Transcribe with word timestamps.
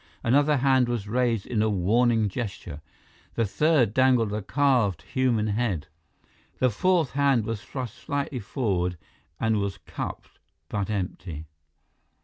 Another 0.23 0.57
hand 0.57 0.89
was 0.89 1.07
raised 1.07 1.45
in 1.45 1.61
a 1.61 1.69
warning 1.69 2.27
gesture. 2.27 2.81
The 3.35 3.45
third 3.45 3.93
dangled 3.93 4.33
a 4.33 4.41
carved 4.41 5.03
human 5.03 5.45
head. 5.49 5.89
The 6.57 6.71
fourth 6.71 7.11
hand 7.11 7.45
was 7.45 7.61
thrust 7.63 7.99
slightly 7.99 8.39
forward 8.39 8.97
and 9.39 9.57
was 9.59 9.77
cupped, 9.77 10.39
but 10.69 10.89
empty. 10.89 11.45